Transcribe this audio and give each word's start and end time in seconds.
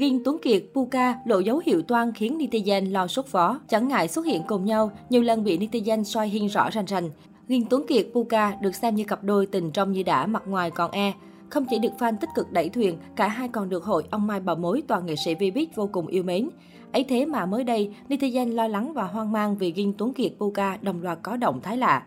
Riêng 0.00 0.24
Tuấn 0.24 0.38
Kiệt, 0.42 0.62
Puka 0.74 1.18
lộ 1.24 1.38
dấu 1.38 1.62
hiệu 1.66 1.82
toan 1.82 2.12
khiến 2.12 2.38
netizen 2.38 2.92
lo 2.92 3.06
sốt 3.06 3.32
vó. 3.32 3.58
Chẳng 3.68 3.88
ngại 3.88 4.08
xuất 4.08 4.26
hiện 4.26 4.42
cùng 4.48 4.64
nhau, 4.64 4.90
nhiều 5.10 5.22
lần 5.22 5.44
bị 5.44 5.58
netizen 5.58 6.02
soi 6.02 6.28
hiên 6.28 6.46
rõ 6.46 6.70
rành 6.70 6.84
rành. 6.84 7.10
Riêng 7.48 7.64
Tuấn 7.70 7.86
Kiệt, 7.88 8.06
Puka 8.14 8.56
được 8.62 8.74
xem 8.74 8.94
như 8.94 9.04
cặp 9.04 9.24
đôi 9.24 9.46
tình 9.46 9.70
trong 9.70 9.92
như 9.92 10.02
đã, 10.02 10.26
mặt 10.26 10.42
ngoài 10.46 10.70
còn 10.70 10.90
e. 10.90 11.12
Không 11.48 11.64
chỉ 11.70 11.78
được 11.78 11.92
fan 11.98 12.16
tích 12.20 12.30
cực 12.34 12.52
đẩy 12.52 12.68
thuyền, 12.68 12.98
cả 13.16 13.28
hai 13.28 13.48
còn 13.48 13.68
được 13.68 13.84
hội 13.84 14.04
ông 14.10 14.26
Mai 14.26 14.40
bà 14.40 14.54
Mối 14.54 14.82
toàn 14.88 15.06
nghệ 15.06 15.14
sĩ 15.24 15.34
Vbiz 15.34 15.66
vô 15.74 15.88
cùng 15.92 16.06
yêu 16.06 16.22
mến. 16.22 16.48
Ấy 16.92 17.04
thế 17.04 17.26
mà 17.26 17.46
mới 17.46 17.64
đây, 17.64 17.94
netizen 18.08 18.54
lo 18.54 18.68
lắng 18.68 18.92
và 18.92 19.04
hoang 19.04 19.32
mang 19.32 19.56
vì 19.56 19.72
Gin 19.76 19.92
Tuấn 19.98 20.12
Kiệt, 20.12 20.32
Puka 20.38 20.78
đồng 20.82 21.02
loạt 21.02 21.18
có 21.22 21.36
động 21.36 21.60
thái 21.62 21.76
lạ. 21.76 22.02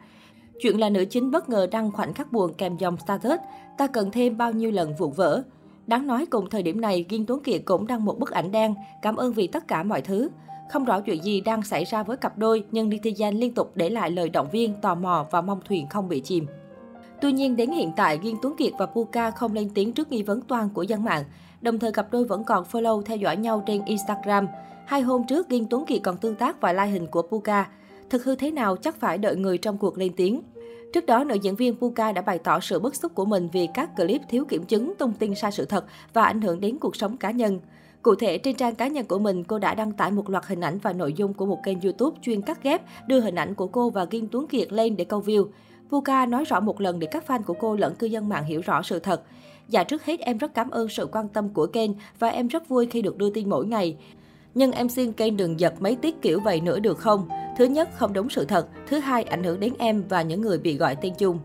Chuyện 0.61 0.79
là 0.79 0.89
nữ 0.89 1.05
chính 1.05 1.31
bất 1.31 1.49
ngờ 1.49 1.67
đăng 1.71 1.91
khoảnh 1.91 2.13
khắc 2.13 2.31
buồn 2.31 2.53
kèm 2.53 2.77
dòng 2.77 2.97
status, 3.05 3.39
ta 3.77 3.87
cần 3.87 4.11
thêm 4.11 4.37
bao 4.37 4.51
nhiêu 4.51 4.71
lần 4.71 4.95
vụn 4.95 5.11
vỡ. 5.11 5.43
Đáng 5.87 6.07
nói 6.07 6.25
cùng 6.25 6.49
thời 6.49 6.63
điểm 6.63 6.81
này, 6.81 7.03
Kiên 7.03 7.25
Tuấn 7.25 7.39
Kiệt 7.43 7.61
cũng 7.65 7.87
đăng 7.87 8.05
một 8.05 8.19
bức 8.19 8.31
ảnh 8.31 8.51
đen, 8.51 8.75
cảm 9.01 9.15
ơn 9.15 9.33
vì 9.33 9.47
tất 9.47 9.67
cả 9.67 9.83
mọi 9.83 10.01
thứ. 10.01 10.29
Không 10.69 10.85
rõ 10.85 10.99
chuyện 10.99 11.23
gì 11.23 11.41
đang 11.41 11.61
xảy 11.61 11.83
ra 11.83 12.03
với 12.03 12.17
cặp 12.17 12.37
đôi, 12.37 12.63
nhưng 12.71 12.89
netizen 12.89 13.39
liên 13.39 13.53
tục 13.53 13.71
để 13.75 13.89
lại 13.89 14.11
lời 14.11 14.29
động 14.29 14.47
viên, 14.51 14.73
tò 14.81 14.95
mò 14.95 15.25
và 15.31 15.41
mong 15.41 15.59
thuyền 15.65 15.87
không 15.89 16.09
bị 16.09 16.19
chìm. 16.19 16.47
Tuy 17.21 17.31
nhiên, 17.31 17.55
đến 17.55 17.71
hiện 17.71 17.91
tại, 17.95 18.17
Kiên 18.17 18.37
Tuấn 18.41 18.55
Kiệt 18.55 18.73
và 18.79 18.85
Puka 18.85 19.31
không 19.31 19.53
lên 19.53 19.69
tiếng 19.73 19.93
trước 19.93 20.11
nghi 20.11 20.23
vấn 20.23 20.41
toan 20.41 20.69
của 20.69 20.83
dân 20.83 21.03
mạng. 21.03 21.23
Đồng 21.61 21.79
thời, 21.79 21.91
cặp 21.91 22.11
đôi 22.11 22.25
vẫn 22.25 22.43
còn 22.43 22.63
follow 22.71 23.01
theo 23.01 23.17
dõi 23.17 23.37
nhau 23.37 23.63
trên 23.65 23.85
Instagram. 23.85 24.47
Hai 24.85 25.01
hôm 25.01 25.23
trước, 25.27 25.49
Kiên 25.49 25.65
Tuấn 25.65 25.85
Kiệt 25.85 26.01
còn 26.03 26.17
tương 26.17 26.35
tác 26.35 26.61
và 26.61 26.73
like 26.73 26.85
hình 26.87 27.07
của 27.07 27.21
Puka. 27.21 27.67
Thực 28.09 28.23
hư 28.23 28.35
thế 28.35 28.51
nào 28.51 28.75
chắc 28.75 28.95
phải 28.95 29.17
đợi 29.17 29.35
người 29.35 29.57
trong 29.57 29.77
cuộc 29.77 29.97
lên 29.97 30.11
tiếng. 30.15 30.41
Trước 30.93 31.05
đó, 31.05 31.23
nữ 31.23 31.35
diễn 31.35 31.55
viên 31.55 31.75
Puka 31.75 32.11
đã 32.11 32.21
bày 32.21 32.39
tỏ 32.39 32.59
sự 32.59 32.79
bức 32.79 32.95
xúc 32.95 33.11
của 33.15 33.25
mình 33.25 33.49
vì 33.53 33.67
các 33.73 33.89
clip 33.97 34.21
thiếu 34.29 34.45
kiểm 34.45 34.63
chứng, 34.63 34.93
tung 34.97 35.13
tin 35.13 35.35
sai 35.35 35.51
sự 35.51 35.65
thật 35.65 35.85
và 36.13 36.23
ảnh 36.23 36.41
hưởng 36.41 36.59
đến 36.59 36.77
cuộc 36.77 36.95
sống 36.95 37.17
cá 37.17 37.31
nhân. 37.31 37.59
Cụ 38.01 38.15
thể, 38.15 38.37
trên 38.37 38.55
trang 38.55 38.75
cá 38.75 38.87
nhân 38.87 39.05
của 39.05 39.19
mình, 39.19 39.43
cô 39.43 39.59
đã 39.59 39.75
đăng 39.75 39.91
tải 39.91 40.11
một 40.11 40.29
loạt 40.29 40.45
hình 40.47 40.61
ảnh 40.61 40.77
và 40.77 40.93
nội 40.93 41.13
dung 41.13 41.33
của 41.33 41.45
một 41.45 41.59
kênh 41.63 41.81
YouTube 41.81 42.17
chuyên 42.21 42.41
cắt 42.41 42.63
ghép, 42.63 42.81
đưa 43.07 43.19
hình 43.19 43.35
ảnh 43.35 43.55
của 43.55 43.67
cô 43.67 43.89
và 43.89 44.05
Kim 44.05 44.27
Tuấn 44.27 44.47
Kiệt 44.47 44.73
lên 44.73 44.95
để 44.97 45.05
câu 45.05 45.21
view. 45.21 45.45
Puka 45.89 46.25
nói 46.25 46.45
rõ 46.45 46.59
một 46.59 46.81
lần 46.81 46.99
để 46.99 47.07
các 47.11 47.23
fan 47.27 47.43
của 47.43 47.55
cô 47.59 47.75
lẫn 47.75 47.95
cư 47.95 48.07
dân 48.07 48.29
mạng 48.29 48.45
hiểu 48.45 48.61
rõ 48.65 48.81
sự 48.81 48.99
thật. 48.99 49.21
Dạ 49.69 49.83
trước 49.83 50.05
hết 50.05 50.19
em 50.19 50.37
rất 50.37 50.53
cảm 50.53 50.69
ơn 50.69 50.89
sự 50.89 51.07
quan 51.11 51.27
tâm 51.27 51.49
của 51.49 51.67
kênh 51.67 51.91
và 52.19 52.29
em 52.29 52.47
rất 52.47 52.69
vui 52.69 52.85
khi 52.85 53.01
được 53.01 53.17
đưa 53.17 53.29
tin 53.29 53.49
mỗi 53.49 53.65
ngày. 53.65 53.97
Nhưng 54.55 54.71
em 54.71 54.89
xin 54.89 55.13
kênh 55.13 55.37
đừng 55.37 55.59
giật 55.59 55.73
mấy 55.79 55.95
tiết 55.95 56.21
kiểu 56.21 56.39
vậy 56.39 56.61
nữa 56.61 56.79
được 56.79 56.97
không? 56.97 57.27
Thứ 57.57 57.65
nhất, 57.65 57.89
không 57.95 58.13
đúng 58.13 58.29
sự 58.29 58.45
thật. 58.45 58.67
Thứ 58.87 58.99
hai, 58.99 59.23
ảnh 59.23 59.43
hưởng 59.43 59.59
đến 59.59 59.73
em 59.77 60.03
và 60.09 60.21
những 60.21 60.41
người 60.41 60.57
bị 60.57 60.77
gọi 60.77 60.95
tên 60.95 61.13
chung. 61.17 61.39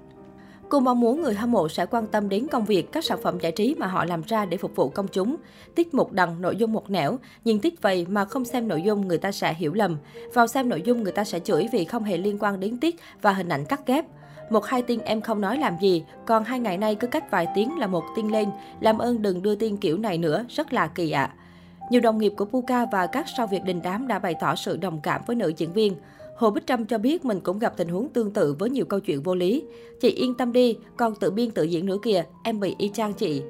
Cô 0.68 0.80
mong 0.80 1.00
muốn 1.00 1.22
người 1.22 1.34
hâm 1.34 1.52
mộ 1.52 1.68
sẽ 1.68 1.86
quan 1.86 2.06
tâm 2.06 2.28
đến 2.28 2.46
công 2.52 2.64
việc, 2.64 2.92
các 2.92 3.04
sản 3.04 3.18
phẩm 3.22 3.38
giải 3.40 3.52
trí 3.52 3.74
mà 3.74 3.86
họ 3.86 4.04
làm 4.04 4.22
ra 4.22 4.44
để 4.44 4.56
phục 4.56 4.76
vụ 4.76 4.88
công 4.88 5.08
chúng. 5.08 5.36
Tiết 5.74 5.94
mục 5.94 6.12
đằng 6.12 6.40
nội 6.40 6.56
dung 6.56 6.72
một 6.72 6.90
nẻo, 6.90 7.18
nhìn 7.44 7.60
tiết 7.60 7.82
vậy 7.82 8.06
mà 8.08 8.24
không 8.24 8.44
xem 8.44 8.68
nội 8.68 8.82
dung 8.82 9.08
người 9.08 9.18
ta 9.18 9.32
sẽ 9.32 9.54
hiểu 9.54 9.74
lầm. 9.74 9.96
Vào 10.34 10.46
xem 10.46 10.68
nội 10.68 10.82
dung 10.82 11.02
người 11.02 11.12
ta 11.12 11.24
sẽ 11.24 11.40
chửi 11.40 11.68
vì 11.72 11.84
không 11.84 12.04
hề 12.04 12.16
liên 12.16 12.38
quan 12.40 12.60
đến 12.60 12.80
tiết 12.80 12.96
và 13.22 13.32
hình 13.32 13.48
ảnh 13.48 13.64
cắt 13.64 13.86
ghép. 13.86 14.04
Một 14.50 14.64
hai 14.64 14.82
tin 14.82 15.00
em 15.00 15.20
không 15.20 15.40
nói 15.40 15.58
làm 15.58 15.76
gì, 15.80 16.04
còn 16.26 16.44
hai 16.44 16.60
ngày 16.60 16.78
nay 16.78 16.94
cứ 16.94 17.06
cách 17.06 17.30
vài 17.30 17.46
tiếng 17.54 17.78
là 17.78 17.86
một 17.86 18.04
tin 18.16 18.28
lên. 18.28 18.48
Làm 18.80 18.98
ơn 18.98 19.22
đừng 19.22 19.42
đưa 19.42 19.54
tin 19.54 19.76
kiểu 19.76 19.98
này 19.98 20.18
nữa, 20.18 20.44
rất 20.48 20.72
là 20.72 20.86
kỳ 20.86 21.10
ạ. 21.10 21.34
À. 21.34 21.34
Nhiều 21.90 22.00
đồng 22.00 22.18
nghiệp 22.18 22.32
của 22.36 22.44
Puka 22.44 22.86
và 22.92 23.06
các 23.06 23.26
sao 23.36 23.46
Việt 23.46 23.64
đình 23.64 23.80
đám 23.82 24.08
đã 24.08 24.18
bày 24.18 24.34
tỏ 24.40 24.54
sự 24.54 24.76
đồng 24.76 25.00
cảm 25.02 25.20
với 25.26 25.36
nữ 25.36 25.52
diễn 25.56 25.72
viên. 25.72 25.96
Hồ 26.36 26.50
Bích 26.50 26.66
Trâm 26.66 26.86
cho 26.86 26.98
biết 26.98 27.24
mình 27.24 27.40
cũng 27.40 27.58
gặp 27.58 27.76
tình 27.76 27.88
huống 27.88 28.08
tương 28.08 28.30
tự 28.30 28.56
với 28.58 28.70
nhiều 28.70 28.84
câu 28.84 29.00
chuyện 29.00 29.22
vô 29.22 29.34
lý. 29.34 29.64
Chị 30.00 30.08
yên 30.10 30.34
tâm 30.34 30.52
đi, 30.52 30.76
con 30.96 31.14
tự 31.14 31.30
biên 31.30 31.50
tự 31.50 31.62
diễn 31.62 31.86
nữa 31.86 31.96
kìa, 32.02 32.24
em 32.44 32.60
bị 32.60 32.74
y 32.78 32.90
chang 32.94 33.12
chị. 33.12 33.42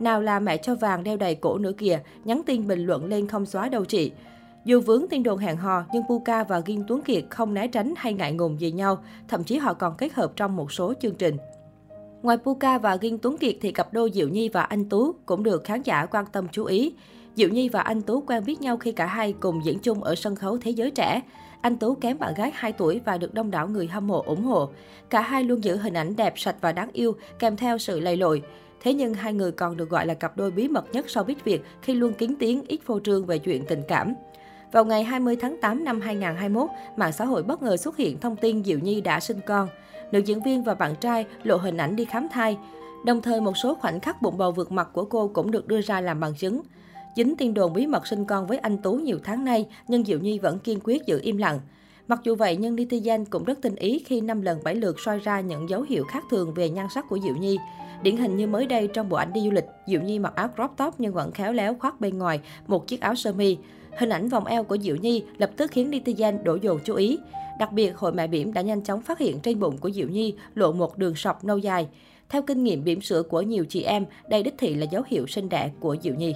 Nào 0.00 0.22
là 0.22 0.40
mẹ 0.40 0.56
cho 0.56 0.74
vàng 0.74 1.04
đeo 1.04 1.16
đầy 1.16 1.34
cổ 1.34 1.58
nữa 1.58 1.72
kìa, 1.78 2.00
nhắn 2.24 2.42
tin 2.46 2.66
bình 2.66 2.86
luận 2.86 3.04
lên 3.04 3.28
không 3.28 3.46
xóa 3.46 3.68
đâu 3.68 3.84
chị. 3.84 4.12
Dù 4.64 4.80
vướng 4.80 5.06
tin 5.10 5.22
đồn 5.22 5.38
hẹn 5.38 5.56
hò, 5.56 5.84
nhưng 5.92 6.02
Puka 6.08 6.44
và 6.44 6.60
Ghiên 6.60 6.84
Tuấn 6.88 7.02
Kiệt 7.02 7.24
không 7.30 7.54
né 7.54 7.66
tránh 7.68 7.94
hay 7.96 8.12
ngại 8.14 8.32
ngùng 8.32 8.60
gì 8.60 8.72
nhau, 8.72 8.98
thậm 9.28 9.44
chí 9.44 9.58
họ 9.58 9.74
còn 9.74 9.94
kết 9.98 10.12
hợp 10.12 10.32
trong 10.36 10.56
một 10.56 10.72
số 10.72 10.94
chương 11.00 11.14
trình. 11.14 11.36
Ngoài 12.22 12.36
Puka 12.36 12.78
và 12.78 12.96
Ghiên 12.96 13.18
Tuấn 13.18 13.38
Kiệt 13.38 13.56
thì 13.60 13.72
cặp 13.72 13.92
đôi 13.92 14.10
Diệu 14.14 14.28
Nhi 14.28 14.48
và 14.48 14.62
Anh 14.62 14.88
Tú 14.88 15.14
cũng 15.26 15.42
được 15.42 15.64
khán 15.64 15.82
giả 15.82 16.06
quan 16.06 16.24
tâm 16.32 16.46
chú 16.52 16.64
ý. 16.64 16.94
Diệu 17.36 17.48
Nhi 17.48 17.68
và 17.68 17.80
anh 17.80 18.02
Tú 18.02 18.20
quen 18.20 18.44
biết 18.44 18.60
nhau 18.60 18.76
khi 18.76 18.92
cả 18.92 19.06
hai 19.06 19.32
cùng 19.32 19.64
diễn 19.64 19.78
chung 19.78 20.04
ở 20.04 20.14
sân 20.14 20.36
khấu 20.36 20.58
Thế 20.58 20.70
giới 20.70 20.90
trẻ. 20.90 21.20
Anh 21.60 21.76
Tú 21.76 21.94
kém 21.94 22.18
bạn 22.18 22.34
gái 22.34 22.52
2 22.54 22.72
tuổi 22.72 23.00
và 23.04 23.18
được 23.18 23.34
đông 23.34 23.50
đảo 23.50 23.68
người 23.68 23.86
hâm 23.86 24.06
mộ 24.06 24.22
ủng 24.22 24.44
hộ. 24.44 24.68
Cả 25.10 25.20
hai 25.20 25.44
luôn 25.44 25.64
giữ 25.64 25.76
hình 25.76 25.94
ảnh 25.94 26.16
đẹp, 26.16 26.32
sạch 26.36 26.56
và 26.60 26.72
đáng 26.72 26.90
yêu, 26.92 27.16
kèm 27.38 27.56
theo 27.56 27.78
sự 27.78 28.00
lầy 28.00 28.16
lội. 28.16 28.42
Thế 28.82 28.94
nhưng 28.94 29.14
hai 29.14 29.32
người 29.32 29.52
còn 29.52 29.76
được 29.76 29.90
gọi 29.90 30.06
là 30.06 30.14
cặp 30.14 30.36
đôi 30.36 30.50
bí 30.50 30.68
mật 30.68 30.84
nhất 30.92 31.04
sau 31.08 31.24
biết 31.24 31.44
Việt 31.44 31.62
khi 31.82 31.94
luôn 31.94 32.12
kín 32.12 32.34
tiếng, 32.38 32.62
ít 32.68 32.80
phô 32.84 33.00
trương 33.00 33.26
về 33.26 33.38
chuyện 33.38 33.64
tình 33.68 33.82
cảm. 33.88 34.14
Vào 34.72 34.84
ngày 34.84 35.04
20 35.04 35.36
tháng 35.36 35.56
8 35.60 35.84
năm 35.84 36.00
2021, 36.00 36.70
mạng 36.96 37.12
xã 37.12 37.24
hội 37.24 37.42
bất 37.42 37.62
ngờ 37.62 37.76
xuất 37.76 37.96
hiện 37.96 38.20
thông 38.20 38.36
tin 38.36 38.64
Diệu 38.64 38.78
Nhi 38.78 39.00
đã 39.00 39.20
sinh 39.20 39.40
con. 39.46 39.68
Nữ 40.12 40.18
diễn 40.18 40.42
viên 40.42 40.62
và 40.62 40.74
bạn 40.74 40.94
trai 40.96 41.26
lộ 41.42 41.56
hình 41.56 41.76
ảnh 41.76 41.96
đi 41.96 42.04
khám 42.04 42.28
thai. 42.28 42.58
Đồng 43.04 43.22
thời 43.22 43.40
một 43.40 43.56
số 43.56 43.74
khoảnh 43.74 44.00
khắc 44.00 44.22
bụng 44.22 44.38
bầu 44.38 44.52
vượt 44.52 44.72
mặt 44.72 44.88
của 44.92 45.04
cô 45.04 45.28
cũng 45.28 45.50
được 45.50 45.68
đưa 45.68 45.80
ra 45.80 46.00
làm 46.00 46.20
bằng 46.20 46.34
chứng. 46.34 46.62
Dính 47.16 47.36
tin 47.36 47.54
đồn 47.54 47.72
bí 47.72 47.86
mật 47.86 48.06
sinh 48.06 48.24
con 48.24 48.46
với 48.46 48.58
anh 48.58 48.78
Tú 48.78 48.92
nhiều 48.92 49.18
tháng 49.24 49.44
nay, 49.44 49.66
nhưng 49.88 50.04
Diệu 50.04 50.18
Nhi 50.18 50.38
vẫn 50.38 50.58
kiên 50.58 50.78
quyết 50.84 51.06
giữ 51.06 51.20
im 51.22 51.36
lặng. 51.36 51.60
Mặc 52.08 52.20
dù 52.24 52.34
vậy, 52.34 52.56
nhưng 52.56 52.76
netizen 52.76 53.24
cũng 53.30 53.44
rất 53.44 53.58
tinh 53.62 53.74
ý 53.74 53.98
khi 54.06 54.20
năm 54.20 54.42
lần 54.42 54.58
bảy 54.64 54.74
lượt 54.74 55.00
soi 55.00 55.18
ra 55.18 55.40
những 55.40 55.68
dấu 55.68 55.82
hiệu 55.82 56.04
khác 56.04 56.24
thường 56.30 56.54
về 56.54 56.70
nhan 56.70 56.86
sắc 56.94 57.04
của 57.08 57.18
Diệu 57.24 57.36
Nhi. 57.36 57.58
Điển 58.02 58.16
hình 58.16 58.36
như 58.36 58.46
mới 58.46 58.66
đây 58.66 58.88
trong 58.94 59.08
bộ 59.08 59.16
ảnh 59.16 59.32
đi 59.32 59.40
du 59.40 59.50
lịch, 59.50 59.66
Diệu 59.86 60.00
Nhi 60.00 60.18
mặc 60.18 60.34
áo 60.34 60.48
crop 60.56 60.70
top 60.76 60.94
nhưng 60.98 61.12
vẫn 61.12 61.32
khéo 61.32 61.52
léo 61.52 61.74
khoác 61.74 62.00
bên 62.00 62.18
ngoài 62.18 62.40
một 62.66 62.86
chiếc 62.86 63.00
áo 63.00 63.14
sơ 63.14 63.32
mi. 63.32 63.56
Hình 63.98 64.08
ảnh 64.08 64.28
vòng 64.28 64.46
eo 64.46 64.64
của 64.64 64.78
Diệu 64.78 64.96
Nhi 64.96 65.24
lập 65.38 65.50
tức 65.56 65.70
khiến 65.70 65.90
netizen 65.90 66.42
đổ 66.42 66.58
dồn 66.62 66.78
chú 66.84 66.94
ý. 66.94 67.18
Đặc 67.58 67.72
biệt, 67.72 67.96
Hội 67.96 68.12
Mẹ 68.12 68.26
Bỉm 68.26 68.52
đã 68.52 68.62
nhanh 68.62 68.82
chóng 68.82 69.02
phát 69.02 69.18
hiện 69.18 69.40
trên 69.40 69.60
bụng 69.60 69.78
của 69.78 69.90
Diệu 69.90 70.08
Nhi 70.08 70.34
lộ 70.54 70.72
một 70.72 70.98
đường 70.98 71.14
sọc 71.14 71.44
nâu 71.44 71.58
dài. 71.58 71.88
Theo 72.28 72.42
kinh 72.42 72.64
nghiệm 72.64 72.84
bỉm 72.84 73.00
sữa 73.00 73.22
của 73.22 73.42
nhiều 73.42 73.64
chị 73.68 73.82
em, 73.82 74.04
đây 74.28 74.42
đích 74.42 74.54
thị 74.58 74.74
là 74.74 74.86
dấu 74.90 75.02
hiệu 75.06 75.26
sinh 75.26 75.48
đẻ 75.48 75.70
của 75.80 75.96
Diệu 76.02 76.14
Nhi. 76.14 76.34